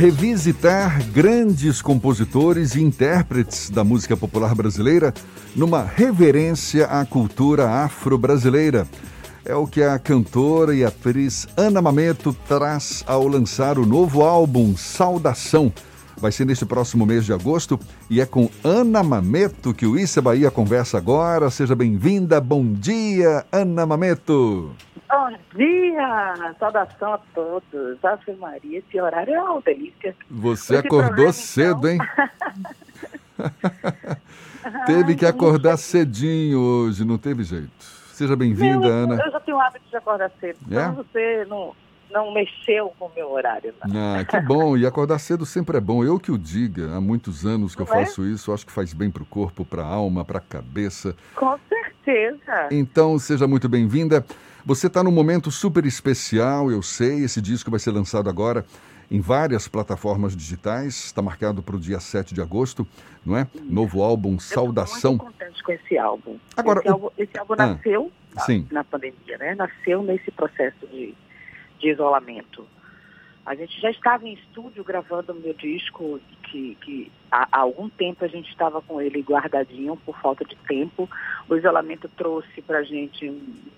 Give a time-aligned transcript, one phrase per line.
[0.00, 5.12] revisitar grandes compositores e intérpretes da música popular brasileira
[5.54, 8.88] numa reverência à cultura afro-brasileira.
[9.44, 14.74] É o que a cantora e atriz Ana Mameto traz ao lançar o novo álbum
[14.74, 15.70] Saudação.
[16.16, 17.78] Vai ser neste próximo mês de agosto
[18.08, 21.50] e é com Ana Mameto que o Issa Bahia conversa agora.
[21.50, 22.40] Seja bem-vinda.
[22.40, 24.70] Bom dia, Ana Mameto.
[25.10, 26.54] Bom dia!
[26.58, 28.04] Saudação a todos.
[28.04, 30.14] Ave Maria, esse horário é uma delícia.
[30.30, 31.90] Você esse acordou programa, cedo, então...
[31.90, 31.98] hein?
[34.86, 38.00] teve que acordar cedinho hoje, não teve jeito.
[38.12, 39.20] Seja bem-vinda, Ana.
[39.24, 40.74] Eu já tenho o hábito de acordar cedo, é?
[40.74, 41.74] então você não,
[42.12, 43.74] não mexeu com o meu horário.
[43.88, 44.20] Não.
[44.20, 44.76] Ah, que bom.
[44.76, 46.04] E acordar cedo sempre é bom.
[46.04, 47.88] Eu que o diga, há muitos anos que eu é?
[47.88, 51.16] faço isso, acho que faz bem para o corpo, para a alma, para a cabeça.
[51.34, 52.68] Com certeza.
[52.70, 54.24] Então, seja muito bem-vinda.
[54.64, 57.24] Você está num momento super especial, eu sei.
[57.24, 58.64] Esse disco vai ser lançado agora
[59.10, 61.06] em várias plataformas digitais.
[61.06, 62.86] Está marcado para o dia 7 de agosto,
[63.24, 63.46] não é?
[63.64, 65.12] Novo álbum Saudação.
[65.12, 66.38] Eu estou muito contente com esse álbum.
[66.56, 66.92] Agora, esse, o...
[66.92, 68.12] álbum, esse álbum ah, nasceu
[68.46, 68.66] sim.
[68.70, 69.54] na pandemia, né?
[69.54, 71.14] Nasceu nesse processo de,
[71.78, 72.66] de isolamento.
[73.44, 77.88] A gente já estava em estúdio gravando o meu disco, que, que há, há, algum
[77.88, 81.08] tempo a gente estava com ele guardadinho por falta de tempo.
[81.48, 83.28] O isolamento trouxe para a gente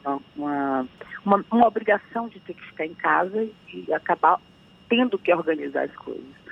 [0.04, 0.88] uma, uma,
[1.24, 4.40] uma, uma, obrigação de ter que ficar em casa e acabar
[4.88, 6.42] tendo que organizar as coisas.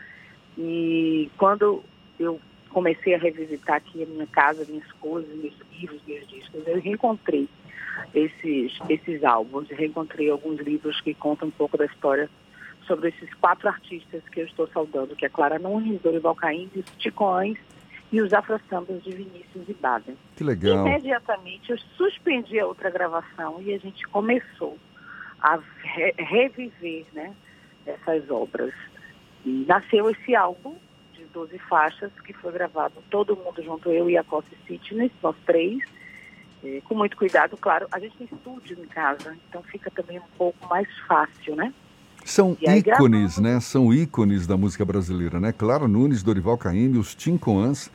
[0.57, 1.83] E quando
[2.19, 6.81] eu comecei a revisitar aqui a minha casa, minhas coisas, meus livros, meus discos, eu
[6.81, 7.49] reencontrei
[8.15, 12.31] esses, esses álbuns, reencontrei alguns livros que contam um pouco da história
[12.87, 16.97] sobre esses quatro artistas que eu estou saudando, que é Clara Nunes, Dorival Caymmi, os
[16.99, 17.59] Ticões
[18.13, 20.17] e os Afro-Sambas de Vinícius e Baden.
[20.37, 20.87] Que legal.
[20.87, 24.77] Imediatamente eu suspendi a outra gravação e a gente começou
[25.41, 27.35] a re reviver né,
[27.87, 28.75] essas obras.
[29.45, 30.75] E nasceu esse álbum
[31.15, 35.37] de 12 faixas que foi gravado todo mundo junto, eu e a Costa City, nós
[35.47, 35.79] três,
[36.63, 37.87] eh, com muito cuidado, claro.
[37.91, 41.73] A gente tem estúdio em casa, então fica também um pouco mais fácil, né?
[42.31, 43.59] São ícones, né?
[43.59, 45.53] São ícones da música brasileira, né?
[45.53, 47.91] Clara Nunes, Dorival Caymmi, os Tincoans,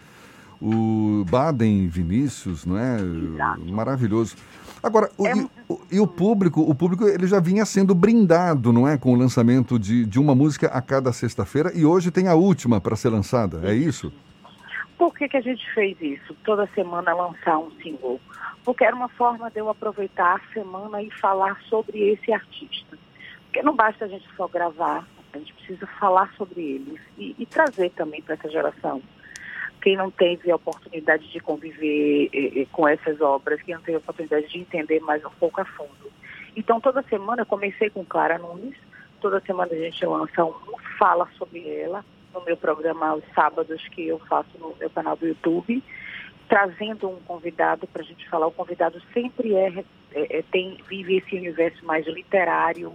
[0.61, 2.97] o Baden Vinícius, não é?
[2.99, 3.73] Exato.
[3.73, 4.35] Maravilhoso.
[4.83, 5.33] Agora, o, é...
[5.33, 9.13] e, o, e, o, público, o público ele já vinha sendo brindado, não é, com
[9.13, 12.95] o lançamento de, de uma música a cada sexta-feira e hoje tem a última para
[12.95, 14.11] ser lançada, é isso?
[14.97, 16.35] Por que, que a gente fez isso?
[16.43, 18.19] Toda semana lançar um single?
[18.63, 22.97] Porque era uma forma de eu aproveitar a semana e falar sobre esse artista.
[23.55, 27.45] Porque não basta a gente só gravar, a gente precisa falar sobre eles e, e
[27.45, 29.01] trazer também para essa geração.
[29.81, 34.49] Quem não teve a oportunidade de conviver com essas obras, quem não teve a oportunidade
[34.49, 36.11] de entender mais um pouco a fundo.
[36.53, 38.75] Então, toda semana, eu comecei com Clara Nunes,
[39.21, 40.53] toda semana a gente lança um,
[40.99, 45.25] fala sobre ela, no meu programa aos sábados que eu faço no meu canal do
[45.25, 45.81] YouTube,
[46.49, 48.47] trazendo um convidado para a gente falar.
[48.47, 52.91] O convidado sempre é, é, é, tem vive esse universo mais literário,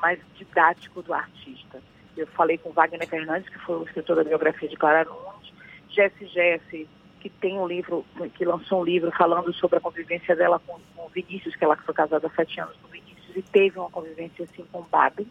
[0.00, 1.82] mais didático do artista.
[2.16, 5.52] Eu falei com Wagner Fernandes, que foi o escritor da biografia de Clara Nunes,
[5.88, 6.88] Jesse Jesse,
[7.20, 11.08] que tem um livro, que lançou um livro falando sobre a convivência dela com, com
[11.08, 14.64] Vinícius, que ela foi casada há sete anos com Vinícius e teve uma convivência assim
[14.72, 15.26] com Babi.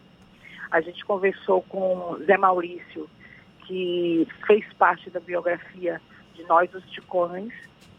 [0.70, 3.08] A gente conversou com Zé Maurício,
[3.66, 6.00] que fez parte da biografia
[6.34, 7.52] de Nós os Ticões.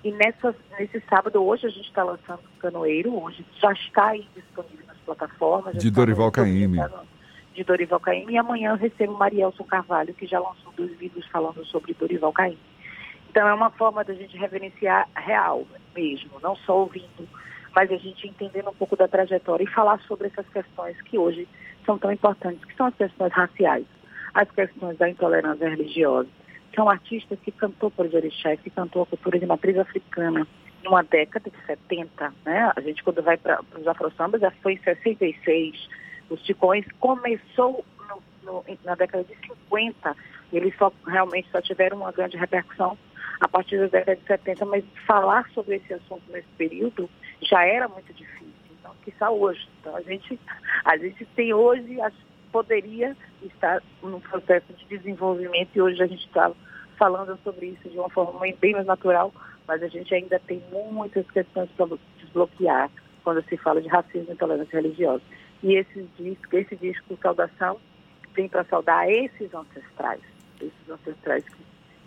[0.03, 4.27] E nessa, nesse sábado, hoje a gente está lançando o Canoeiro, hoje já está aí
[4.33, 4.81] disponível
[5.16, 5.77] plataformas.
[5.77, 6.79] De Dorival Caymmi.
[7.53, 8.33] De Dorival Caymmi.
[8.33, 12.59] E amanhã eu recebo Marielson Carvalho, que já lançou dois vídeos falando sobre Dorival Caymmi.
[13.29, 17.27] Então é uma forma da gente reverenciar real mesmo, não só ouvindo,
[17.73, 21.47] mas a gente entendendo um pouco da trajetória e falar sobre essas questões que hoje
[21.85, 23.85] são tão importantes, que são as questões raciais,
[24.33, 26.27] as questões da intolerância religiosa.
[26.75, 30.45] São artistas que cantou por orixás, que cantou a cultura de matriz africana,
[30.84, 32.72] numa década de 70, né?
[32.75, 35.90] A gente quando vai para os afro-sambas já foi em 66.
[36.30, 40.16] Os ticões começou no, no, na década de 50.
[40.51, 42.98] Eles só realmente só tiveram uma grande repercussão
[43.39, 47.10] a partir da década de 70, mas falar sobre esse assunto nesse período
[47.42, 48.51] já era muito difícil.
[48.80, 49.68] Então, que está hoje.
[49.80, 50.39] Então a gente,
[50.86, 51.98] a gente tem hoje,
[52.51, 56.51] poderia estar num processo de desenvolvimento e hoje a gente está
[57.01, 59.33] falando sobre isso de uma forma bem mais natural
[59.71, 60.62] mas a gente ainda tem
[60.92, 61.88] muitas questões para
[62.19, 62.92] desbloquear
[63.24, 65.24] quando se fala de racismo e intolerância religiosa.
[65.63, 67.77] E esse disco, esse disco Saudação
[68.33, 70.19] vem para saudar esses ancestrais,
[70.59, 71.63] esses ancestrais que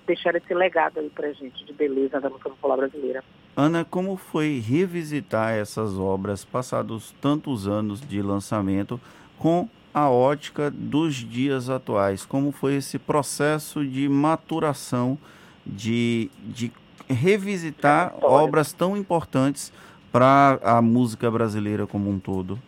[0.07, 3.25] deixaram esse legado aí para a gente de beleza da música popular brasileira.
[3.57, 9.01] Ana, como foi revisitar essas obras passados tantos anos de lançamento
[9.39, 12.27] com a ótica dos dias atuais?
[12.27, 15.17] Como foi esse processo de maturação,
[15.65, 16.73] de, de
[17.09, 19.73] revisitar obras tão importantes
[20.11, 22.59] para a música brasileira como um todo?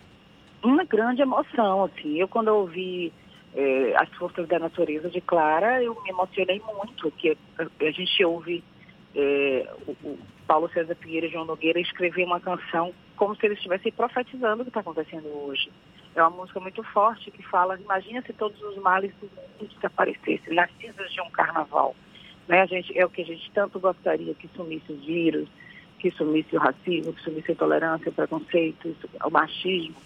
[0.62, 2.18] Uma grande emoção, assim.
[2.18, 3.12] Eu, quando eu ouvi
[3.54, 8.62] é, As Forças da Natureza de Clara, eu me emocionei muito, porque a gente ouve
[9.14, 13.58] é, o, o, Paulo César Pinheiro e João Nogueira escrever uma canção como se eles
[13.58, 15.70] estivessem profetizando o que está acontecendo hoje.
[16.14, 20.54] É uma música muito forte que fala, imagina se todos os males do mundo desaparecessem,
[20.54, 21.94] narcisas de um carnaval.
[22.48, 22.62] Né?
[22.62, 25.48] A gente, é o que a gente tanto gostaria, que sumisse os vírus,
[25.98, 29.96] que sumisse o racismo, que sumisse a intolerância, o preconceito, o machismo.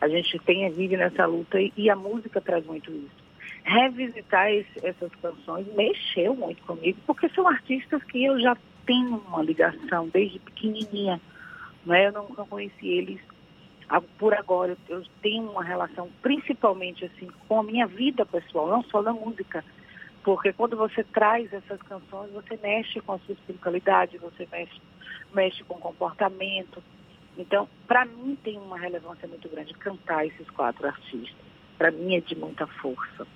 [0.00, 3.30] A gente tem, vive nessa luta e, e a música traz muito isso
[3.64, 8.56] revisitar esse, essas canções mexeu muito comigo, porque são artistas que eu já
[8.86, 11.20] tenho uma ligação desde pequenininha.
[11.84, 12.08] Né?
[12.08, 13.20] Eu nunca conheci eles
[14.18, 14.76] por agora.
[14.88, 19.64] Eu tenho uma relação principalmente assim com a minha vida pessoal, não só da música.
[20.22, 24.80] Porque quando você traz essas canções, você mexe com a sua espiritualidade, você mexe,
[25.32, 26.82] mexe com o comportamento.
[27.38, 31.34] Então, para mim tem uma relevância muito grande cantar esses quatro artistas.
[31.78, 33.26] Para mim é de muita força.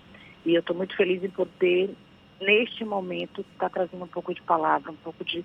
[0.44, 1.94] E eu estou muito feliz em poder,
[2.38, 5.43] neste momento, estar tá trazendo um pouco de palavra, um pouco de,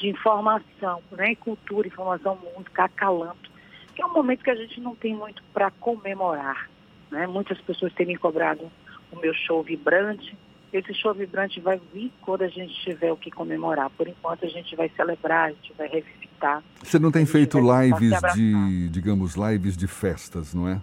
[0.00, 1.34] de informação, né?
[1.36, 3.50] cultura, informação, música, acalanto,
[3.94, 6.68] que é um momento que a gente não tem muito para comemorar.
[7.10, 7.26] Né?
[7.26, 8.70] Muitas pessoas têm me cobrado
[9.12, 10.36] o meu show vibrante.
[10.72, 13.90] Esse show vibrante vai vir quando a gente tiver o que comemorar.
[13.90, 16.62] Por enquanto, a gente vai celebrar, a gente vai revisitar.
[16.82, 20.80] Você não tem feito lives de, digamos, lives de festas, não é?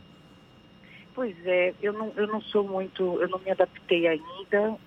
[1.15, 4.77] Pois é, eu não, eu não sou muito, eu não me adaptei ainda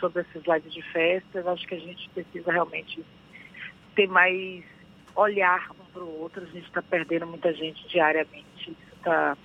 [0.00, 1.46] sobre esses lives de festas.
[1.46, 3.04] Acho que a gente precisa realmente
[3.96, 4.62] ter mais
[5.16, 6.42] olhar um para o outro.
[6.42, 8.44] A gente está perdendo muita gente diariamente.
[8.58, 9.36] Isso está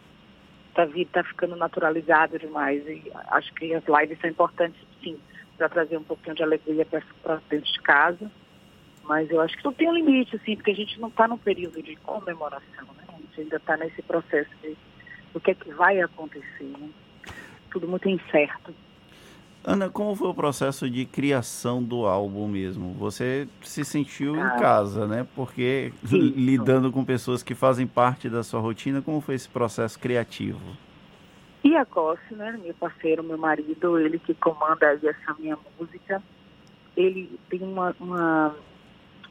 [0.75, 2.85] tá, tá ficando naturalizado demais.
[2.85, 5.17] E acho que as lives são importantes, sim,
[5.57, 8.29] para trazer um pouquinho de alegria para dentro de casa.
[9.03, 11.37] Mas eu acho que não tem um limite, assim, porque a gente não está num
[11.37, 13.03] período de comemoração, né?
[13.07, 14.77] A gente ainda está nesse processo de
[15.33, 16.63] o que é que vai acontecer.
[16.77, 16.89] Né?
[17.71, 18.75] Tudo muito incerto.
[19.63, 22.93] Ana, como foi o processo de criação do álbum mesmo?
[22.93, 25.27] Você se sentiu ah, em casa, né?
[25.35, 26.17] Porque isso.
[26.17, 30.59] lidando com pessoas que fazem parte da sua rotina, como foi esse processo criativo?
[31.63, 36.21] E a Cossi, né, meu parceiro, meu marido, ele que comanda aí essa minha música,
[36.97, 38.55] ele tem uma, uma,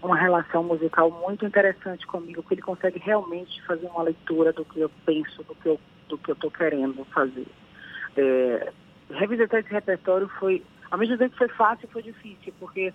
[0.00, 4.78] uma relação musical muito interessante comigo, que ele consegue realmente fazer uma leitura do que
[4.78, 5.80] eu penso, do que eu
[6.10, 7.46] do que eu estou querendo fazer.
[8.16, 8.72] É,
[9.10, 12.92] revisitar esse repertório foi, ao mesmo tempo que foi fácil, foi difícil, porque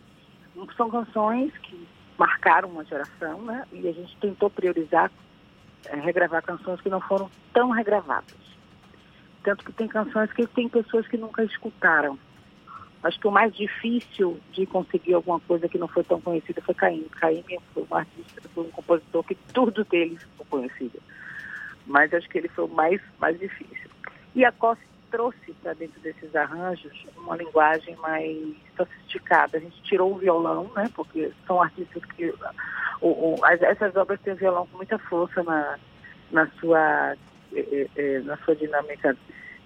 [0.76, 3.66] são canções que marcaram uma geração, né?
[3.72, 5.12] E a gente tentou priorizar,
[5.86, 8.36] é, regravar canções que não foram tão regravadas.
[9.44, 12.18] Tanto que tem canções que tem pessoas que nunca escutaram.
[13.04, 16.74] Acho que o mais difícil de conseguir alguma coisa que não foi tão conhecida foi
[16.74, 17.06] Caim.
[17.12, 21.00] Caim foi um artista, foi um compositor que tudo dele foi conhecido
[21.86, 23.90] mas acho que ele foi o mais, mais difícil.
[24.34, 24.84] E a Costa
[25.16, 28.38] trouxe para dentro desses arranjos uma linguagem mais
[28.76, 29.58] sofisticada.
[29.58, 32.34] A gente tirou o violão, né, porque são artistas que...
[33.02, 35.80] O, o, as, essas obras têm o violão com muita força na,
[36.32, 37.16] na, sua,
[37.54, 39.16] eh, eh, na sua dinâmica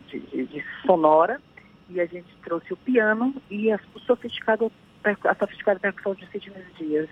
[0.08, 1.42] de, de, de, sonora,
[1.90, 4.72] e a gente trouxe o piano e a, o sofisticado,
[5.04, 7.10] a sofisticada percussão de Sidney Dias.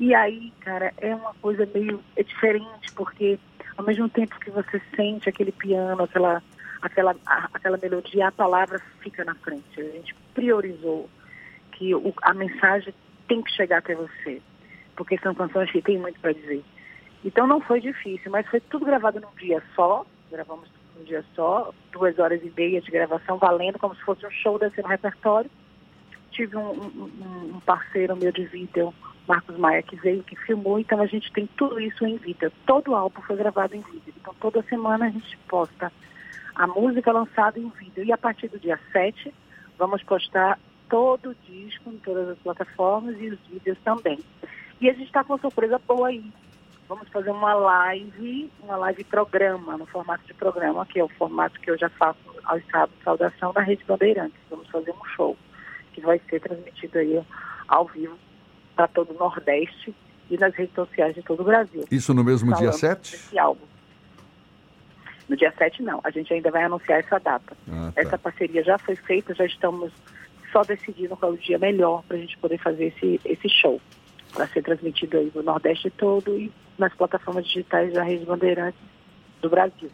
[0.00, 3.38] E aí, cara, é uma coisa meio é diferente, porque
[3.76, 6.42] ao mesmo tempo que você sente aquele piano, aquela,
[6.82, 9.80] aquela, aquela melodia, a palavra fica na frente.
[9.80, 11.08] A gente priorizou
[11.72, 12.94] que o, a mensagem
[13.28, 14.40] tem que chegar até você,
[14.96, 16.64] porque são canções que tem muito para dizer.
[17.24, 21.72] Então não foi difícil, mas foi tudo gravado num dia só, gravamos num dia só,
[21.92, 25.50] duas horas e meia de gravação, valendo como se fosse um show desse no repertório.
[26.30, 28.92] Tive um, um, um parceiro meu de vídeo,
[29.26, 32.52] Marcos Maia, que veio, que filmou, então a gente tem tudo isso em vídeo.
[32.64, 34.14] Todo álbum foi gravado em vídeo.
[34.20, 35.92] Então toda semana a gente posta
[36.56, 38.02] a música lançada em vídeo.
[38.04, 39.32] E a partir do dia 7,
[39.78, 40.58] vamos postar
[40.88, 44.18] todo o disco em todas as plataformas e os vídeos também.
[44.80, 46.24] E a gente está com uma surpresa boa aí.
[46.88, 51.60] Vamos fazer uma live, uma live programa, no formato de programa, que é o formato
[51.60, 54.38] que eu já faço aos sábados, saudação da Rede Bandeirantes.
[54.48, 55.36] Vamos fazer um show
[55.92, 57.22] que vai ser transmitido aí
[57.68, 58.16] ao vivo
[58.76, 59.94] para todo o Nordeste
[60.30, 61.84] e nas redes sociais de todo o Brasil.
[61.90, 63.14] Isso no mesmo dia 7?
[63.14, 63.66] Esse álbum.
[65.28, 67.56] No dia 7 não, a gente ainda vai anunciar essa data.
[67.68, 68.00] Ah, tá.
[68.00, 69.92] Essa parceria já foi feita, já estamos
[70.52, 73.80] só decidindo qual é o dia melhor para a gente poder fazer esse, esse show.
[74.32, 78.80] Para ser transmitido aí no Nordeste todo e nas plataformas digitais da Rede Bandeirantes
[79.40, 79.90] do Brasil.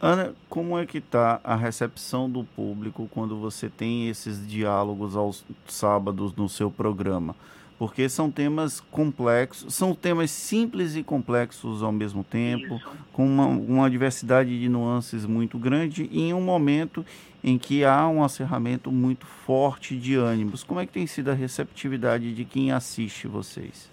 [0.00, 5.44] Ana, como é que está a recepção do público quando você tem esses diálogos aos
[5.66, 7.36] sábados no seu programa?
[7.82, 12.96] Porque são temas complexos, são temas simples e complexos ao mesmo tempo, Isso.
[13.12, 17.04] com uma, uma diversidade de nuances muito grande, e em um momento
[17.42, 20.62] em que há um acerramento muito forte de ânimos.
[20.62, 23.90] Como é que tem sido a receptividade de quem assiste vocês?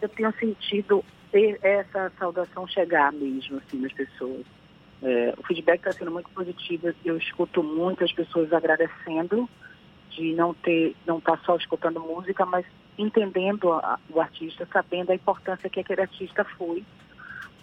[0.00, 4.46] Eu tenho sentido ter essa saudação chegar mesmo assim nas pessoas.
[5.02, 6.94] É, o feedback está sendo muito positivo.
[7.04, 9.46] Eu escuto muitas pessoas agradecendo
[10.10, 12.64] de não ter, não estar tá só escutando música, mas
[12.98, 16.84] entendendo a, o artista, sabendo a importância que aquele artista foi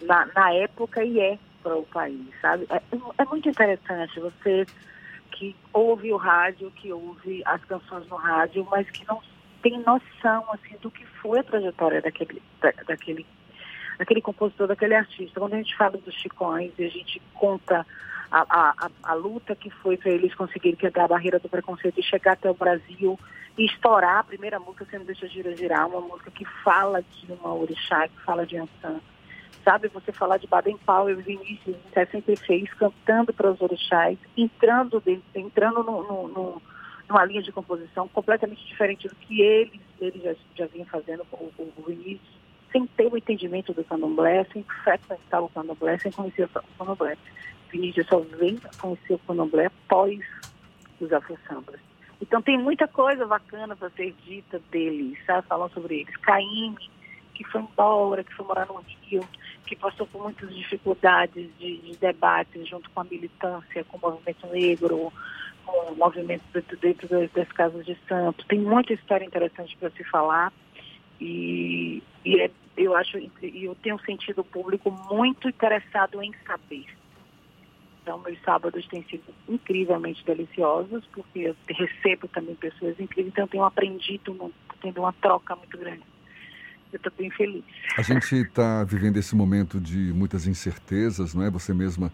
[0.02, 2.68] na, na época e é para o país, sabe?
[2.70, 2.82] É,
[3.18, 4.66] é muito interessante você
[5.32, 9.22] que ouve o rádio, que ouve as canções no rádio, mas que não
[9.62, 13.26] tem noção assim do que foi a trajetória daquele, da, daquele
[13.98, 15.40] daquele compositor, daquele artista.
[15.40, 17.86] Quando a gente fala dos Chicões e a gente conta
[18.34, 22.04] a, a, a luta que foi para eles conseguirem quebrar a barreira do preconceito e
[22.04, 23.20] chegar até o Brasil
[23.58, 27.54] e estourar a primeira música, Não Deixa Gira Girar, uma música que fala de uma
[27.54, 29.00] orixá, que fala de Ansan.
[29.64, 35.24] Sabe, você falar de Baden Powell, Vinícius, em 66, cantando para os orixás, entrando, dentro,
[35.36, 36.62] entrando no, no, no,
[37.08, 41.52] numa linha de composição completamente diferente do que eles, eles já, já vinham fazendo, o,
[41.78, 42.43] o Vinícius
[42.74, 47.16] sem ter o entendimento do candomblé, sem frequentar o candomblé, sem conhecer o candomblé.
[47.72, 50.20] Vinícius só vem conhecer o candomblé após
[51.00, 51.80] os afro-sambas.
[52.20, 55.48] Então tem muita coisa bacana para ser dita deles, sabe?
[55.48, 56.16] Falam sobre eles.
[56.18, 56.78] Caíme,
[57.34, 59.24] que foi embora, que foi morar no Rio,
[59.66, 64.48] que passou por muitas dificuldades de, de debates junto com a militância, com o movimento
[64.48, 65.14] negro,
[65.66, 66.44] com o movimento
[66.82, 68.46] dentro, das casas de santo.
[68.48, 70.52] Tem muita história interessante para se falar
[71.20, 76.86] e, e é eu acho, eu tenho sentido o público muito interessado em saber.
[78.02, 83.48] Então, meus sábados têm sido incrivelmente deliciosos, porque eu recebo também pessoas incríveis, então eu
[83.48, 86.04] tenho aprendido, tendo uma troca muito grande.
[86.92, 87.64] Eu estou bem feliz.
[87.98, 91.50] A gente está vivendo esse momento de muitas incertezas, não é?
[91.50, 92.12] Você mesma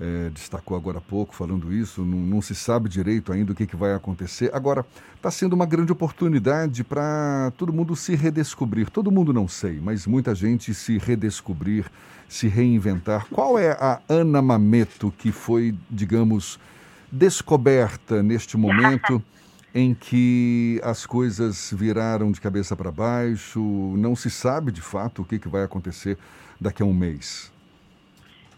[0.00, 3.66] é, destacou agora há pouco falando isso, não, não, se sabe direito ainda o que,
[3.66, 4.50] que vai acontecer.
[4.52, 4.84] Agora,
[5.14, 8.90] está sendo uma grande oportunidade para todo mundo se redescobrir.
[8.90, 11.86] Todo mundo não sei, mas muita gente se redescobrir,
[12.28, 13.26] se reinventar.
[13.30, 16.58] Qual é a Ana Mameto que foi, digamos,
[17.10, 19.22] descoberta neste momento?
[19.74, 23.60] em que as coisas viraram de cabeça para baixo,
[23.98, 26.16] não se sabe de fato o que, que vai acontecer
[26.58, 27.52] daqui a um mês.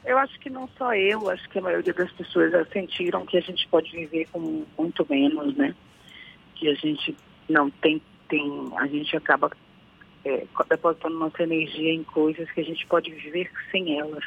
[0.08, 3.42] Eu acho que não só eu, acho que a maioria das pessoas sentiram que a
[3.42, 5.74] gente pode viver com muito menos, né?
[6.54, 7.14] Que a gente
[7.46, 9.50] não tem, tem a gente acaba
[10.24, 14.24] é, depositando nossa energia em coisas que a gente pode viver sem elas.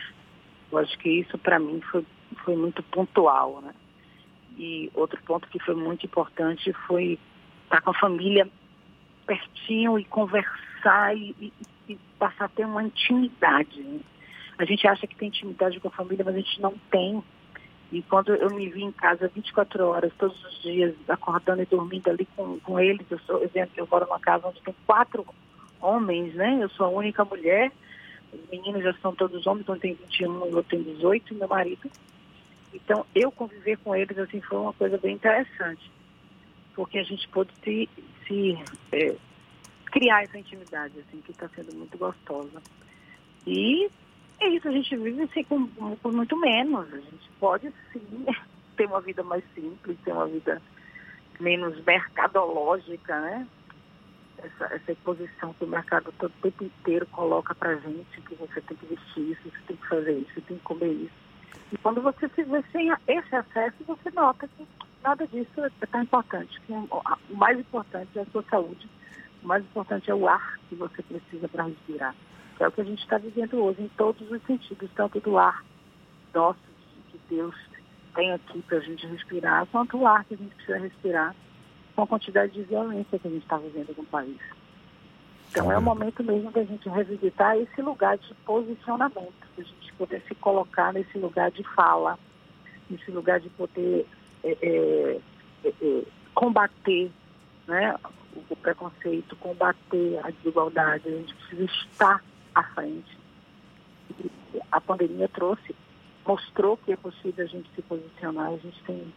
[0.72, 2.06] Eu acho que isso para mim foi,
[2.46, 3.74] foi muito pontual, né?
[4.60, 7.18] E outro ponto que foi muito importante foi
[7.64, 8.48] estar com a família
[9.26, 11.54] pertinho e conversar e, e,
[11.90, 13.82] e passar a ter uma intimidade.
[13.82, 14.00] Né?
[14.62, 17.24] A gente acha que tem intimidade com a família, mas a gente não tem.
[17.92, 22.08] E quando eu me vi em casa 24 horas, todos os dias, acordando e dormindo
[22.12, 25.26] ali com, com eles, eu sou, exemplo, eu moro numa casa onde tem quatro
[25.82, 26.60] homens, né?
[26.62, 27.72] Eu sou a única mulher,
[28.32, 31.48] os meninos já são todos homens, um tem 21 e outro tem 18, e meu
[31.48, 31.90] marido.
[32.72, 35.92] Então, eu conviver com eles, assim, foi uma coisa bem interessante.
[36.76, 37.90] Porque a gente pôde se,
[38.28, 38.60] se
[38.92, 39.16] é,
[39.88, 42.62] criar essa intimidade, assim, que está sendo muito gostosa.
[43.48, 43.90] E
[44.42, 45.68] é isso, a gente vive assim, com,
[45.98, 46.92] com muito menos.
[46.92, 48.26] A gente pode sim
[48.76, 50.62] ter uma vida mais simples, ter uma vida
[51.40, 53.48] menos mercadológica, né?
[54.40, 58.60] Essa, essa exposição que o mercado todo o tempo inteiro coloca pra gente, que você
[58.62, 61.14] tem que vestir isso, você tem que fazer isso, você tem que comer isso.
[61.72, 64.68] E quando você se vê sem esse acesso, você nota que
[65.04, 66.60] nada disso é tão importante.
[66.62, 68.90] Que o mais importante é a sua saúde,
[69.44, 72.16] o mais importante é o ar que você precisa para respirar
[72.60, 75.64] é o que a gente está vivendo hoje, em todos os sentidos, tanto do ar
[76.34, 76.60] nosso,
[77.12, 77.56] que Deus
[78.16, 81.36] tem aqui para a gente respirar, quanto o ar que a gente precisa respirar
[81.96, 84.38] com a quantidade de violência que a gente está vivendo no país.
[85.50, 90.22] Então é o momento mesmo da gente revisitar esse lugar de posicionamento, da gente poder
[90.28, 92.18] se colocar nesse lugar de fala,
[92.90, 94.08] nesse lugar de poder
[94.44, 95.20] é, é,
[95.66, 96.04] é, é
[96.34, 97.12] combater
[97.68, 97.96] né,
[98.50, 102.24] o preconceito, combater a desigualdade, a gente precisa estar
[102.56, 103.18] à frente.
[104.20, 105.76] E a pandemia trouxe,
[106.26, 109.14] mostrou que é possível a gente se posicionar, a gente tem,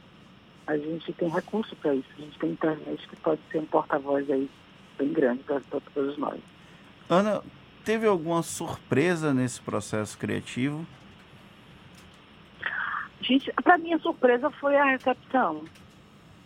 [0.66, 4.30] a gente tem recurso para isso, a gente tem internet que pode ser um porta-voz
[4.30, 4.48] aí
[4.98, 5.60] bem grande para
[5.92, 6.40] todos nós.
[7.08, 7.42] Ana,
[7.84, 10.86] teve alguma surpresa nesse processo criativo?
[13.20, 15.64] Gente, para minha surpresa foi a recepção.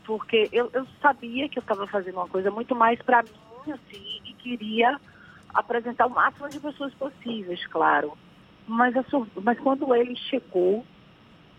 [0.04, 4.20] Porque eu, eu sabia que eu estava fazendo uma coisa muito mais para mim, assim,
[4.24, 4.98] e queria
[5.54, 8.12] apresentar o máximo de pessoas possíveis, claro.
[8.66, 9.04] Mas, a,
[9.42, 10.84] mas quando ele chegou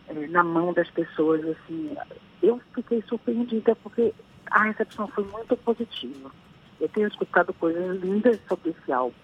[0.08, 1.96] é, na mão das pessoas, assim,
[2.42, 4.14] eu fiquei surpreendida porque
[4.50, 6.32] a recepção foi muito positiva.
[6.80, 9.16] Eu tenho escutado coisas lindas sobre esse álbum,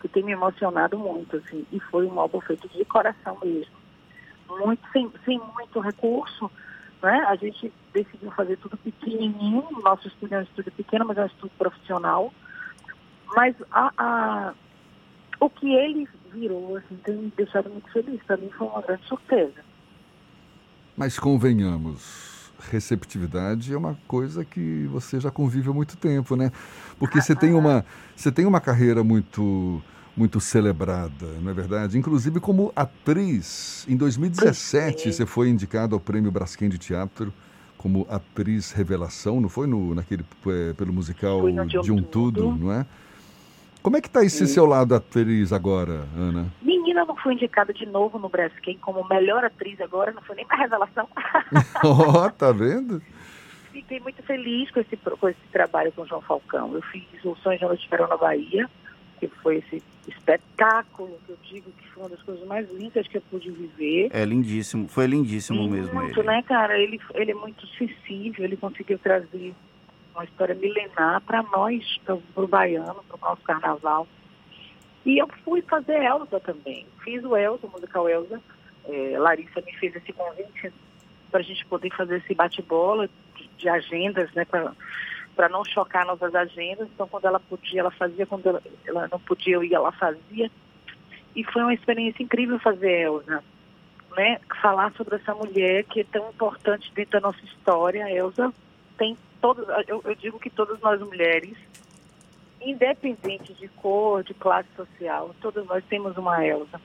[0.00, 3.74] que tem me emocionado muito, assim, e foi um álbum feito de coração mesmo.
[4.48, 6.50] Muito, sem, sem muito recurso,
[7.02, 7.24] né?
[7.28, 11.26] A gente decidiu fazer tudo pequenininho, nosso estúdio é um estúdio pequeno, mas é um
[11.26, 12.32] estúdio profissional.
[13.34, 14.54] Mas a, a,
[15.40, 18.20] o que ele virou, assim, tem me deixado muito feliz.
[18.24, 19.64] Para mim foi uma grande surpresa.
[20.96, 26.52] Mas convenhamos, receptividade é uma coisa que você já convive há muito tempo, né?
[26.98, 29.82] Porque você tem uma, você tem uma carreira muito
[30.16, 31.98] muito celebrada, não é verdade?
[31.98, 37.34] Inclusive como atriz, em 2017 você foi indicada ao Prêmio Braskem de Teatro
[37.76, 42.72] como atriz revelação, não foi no naquele é, pelo musical de um tudo, tudo, não
[42.72, 42.86] é?
[43.84, 44.54] Como é que está esse Sim.
[44.54, 46.50] seu lado atriz agora, Ana?
[46.62, 50.46] Menina, não fui indicada de novo no Braskem como melhor atriz agora, não foi nem
[50.46, 51.06] para revelação.
[51.84, 53.02] Ó, oh, tá vendo?
[53.72, 56.72] Fiquei muito feliz com esse, com esse trabalho com o João Falcão.
[56.72, 58.70] Eu fiz o Sonho de Noite Verão na Bahia,
[59.20, 63.18] que foi esse espetáculo que eu digo que foi uma das coisas mais lindas que
[63.18, 64.08] eu pude viver.
[64.14, 65.94] É lindíssimo, foi lindíssimo Sim, mesmo.
[65.94, 66.26] Muito, ele.
[66.26, 66.78] né, cara?
[66.78, 69.54] Ele, ele é muito sensível, ele conseguiu trazer
[70.14, 74.06] uma história milenar para nós, para o baiano, para o nosso carnaval.
[75.04, 76.86] E eu fui fazer Elza também.
[77.02, 78.40] Fiz o Elza, o musical Elza.
[78.86, 80.72] É, Larissa me fez esse convite
[81.30, 86.34] para a gente poder fazer esse bate-bola de, de, agendas, né, para não chocar nossas
[86.34, 86.88] agendas.
[86.94, 90.50] Então, quando ela podia, ela fazia, quando ela, ela não podia, eu ia, ela fazia.
[91.34, 93.42] E foi uma experiência incrível fazer Elza.
[94.16, 94.40] Né?
[94.62, 98.08] Falar sobre essa mulher que é tão importante dentro da nossa história.
[98.08, 98.54] Elza
[98.96, 101.54] tem todas, eu, eu digo que todas nós mulheres,
[102.62, 106.80] independente de cor, de classe social, todas nós temos uma Elsa.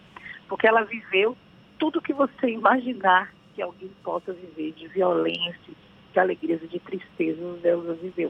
[0.46, 1.38] Porque ela viveu
[1.78, 5.74] tudo que você imaginar que alguém possa viver, de violência,
[6.12, 8.30] de alegrias e de tristezas, Elsa viveu.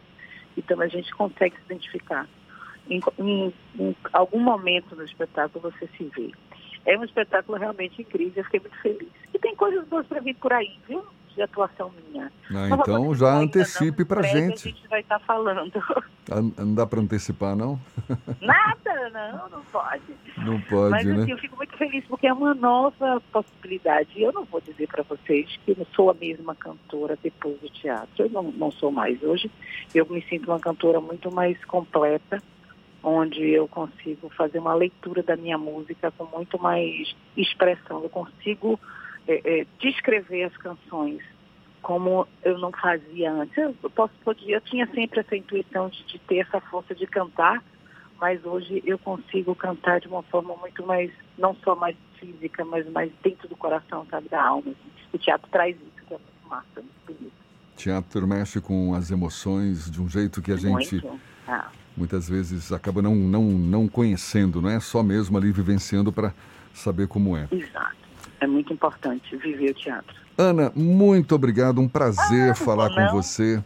[0.56, 2.30] Então a gente consegue se identificar.
[2.88, 6.32] Em, em, em, algum momento no espetáculo você se vê.
[6.86, 9.10] É um espetáculo realmente incrível, eu fiquei muito feliz.
[9.34, 11.04] E tem coisas boas para vir por aí, viu?
[11.36, 12.32] De atuação minha.
[12.52, 14.68] Ah, então já antecipe para gente.
[14.68, 15.72] A gente vai estar tá falando.
[16.32, 17.80] Ah, não dá para antecipar, não?
[18.40, 20.04] Nada, não, não pode.
[20.38, 21.24] Não pode, Mas, né?
[21.24, 24.22] assim, eu fico muito feliz porque é uma nova possibilidade.
[24.22, 28.26] Eu não vou dizer para vocês que eu sou a mesma cantora depois do teatro.
[28.26, 29.50] Eu não, não sou mais hoje.
[29.94, 32.44] Eu me sinto uma cantora muito mais completa,
[33.02, 38.04] onde eu consigo fazer uma leitura da minha música com muito mais expressão.
[38.04, 38.80] Eu consigo
[39.28, 41.22] é, é, descrever as canções
[41.82, 43.58] como eu não fazia antes.
[43.58, 47.64] Eu, posso, podia, eu tinha sempre essa intuição de, de, ter essa força de cantar,
[48.20, 52.90] mas hoje eu consigo cantar de uma forma muito mais, não só mais física, mas
[52.92, 54.74] mais dentro do coração, sabe, da alma.
[55.14, 57.34] O teatro traz isso, que é muito massa, muito bonito.
[57.76, 61.02] Teatro mexe com as emoções de um jeito que a gente
[61.48, 61.72] ah.
[61.96, 66.34] muitas vezes acaba não, não, não conhecendo, não é só mesmo ali vivenciando para
[66.74, 67.48] saber como é.
[67.50, 67.99] Exato
[68.40, 70.16] é muito importante viver o teatro.
[70.38, 73.62] Ana, muito obrigado, um prazer ah, falar com você.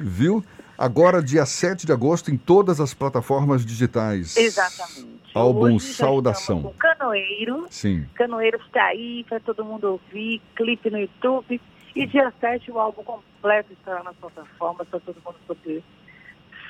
[0.00, 0.44] Viu?
[0.76, 4.36] Agora, dia 7 de agosto, em todas as plataformas digitais.
[4.36, 5.20] Exatamente.
[5.34, 6.62] Álbum Hoje Saudação.
[6.62, 7.66] Com Canoeiro.
[7.70, 8.06] Sim.
[8.14, 11.60] Canoeiro está aí para todo mundo ouvir, clipe no YouTube.
[11.94, 15.82] E dia 7 o álbum completo estará nas plataformas para todo mundo poder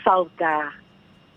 [0.03, 0.81] saudar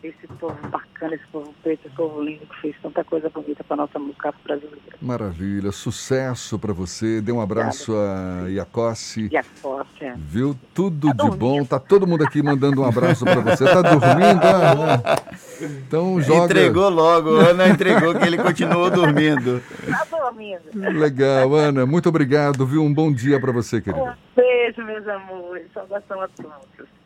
[0.03, 3.77] esse povo bacana, esse povo preto, esse povo lindo que fez tanta coisa bonita para
[3.77, 4.97] nossa música brasileira.
[5.01, 7.21] Maravilha, sucesso para você.
[7.21, 9.29] Dê um abraço a Iacossi.
[9.31, 10.05] Iacossi.
[10.05, 10.13] É.
[10.17, 10.55] Viu?
[10.73, 11.63] Tudo tá de bom.
[11.63, 13.65] Tá todo mundo aqui mandando um abraço para você.
[13.65, 14.43] Tá dormindo?
[14.43, 15.23] Ah,
[15.61, 16.45] então joga.
[16.45, 19.61] Entregou logo, Ana entregou que ele continuou dormindo.
[19.89, 20.99] Tá dormindo.
[20.99, 21.85] Legal, Ana.
[21.85, 22.83] Muito obrigado, viu?
[22.83, 24.03] Um bom dia para você, querida.
[24.03, 25.67] Um beijo, meus amores.
[25.73, 27.02] Saudação a todos.